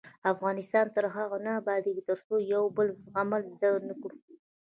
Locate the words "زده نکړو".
3.59-4.17